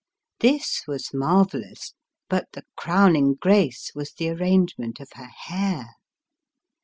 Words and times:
This 0.39 0.81
was 0.87 1.13
marvellous, 1.13 1.93
but 2.27 2.47
the 2.53 2.63
crowning 2.75 3.35
grace 3.35 3.91
was 3.93 4.13
the 4.13 4.29
arrangement 4.29 4.99
of 4.99 5.09
her 5.13 5.29
hair. 5.45 5.89